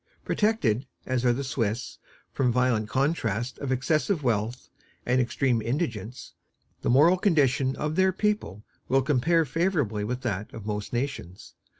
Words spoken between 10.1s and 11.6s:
that of most nations.